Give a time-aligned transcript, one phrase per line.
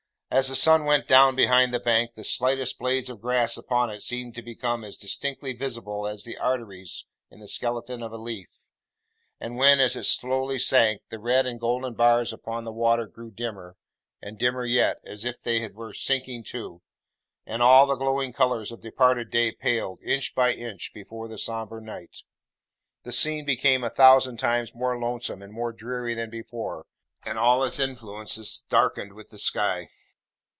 [0.33, 4.01] As the sun went down behind the bank, the slightest blades of grass upon it
[4.01, 8.47] seemed to become as distinctly visible as the arteries in the skeleton of a leaf;
[9.41, 13.29] and when, as it slowly sank, the red and golden bars upon the water grew
[13.29, 13.75] dimmer,
[14.21, 16.81] and dimmer yet, as if they were sinking too;
[17.45, 21.81] and all the glowing colours of departing day paled, inch by inch, before the sombre
[21.81, 22.21] night;
[23.03, 26.85] the scene became a thousand times more lonesome and more dreary than before,
[27.25, 29.89] and all its influences darkened with the sky.